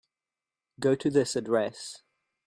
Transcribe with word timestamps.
Go 0.79 0.95
to 0.95 1.11
this 1.11 1.35
address. 1.35 2.01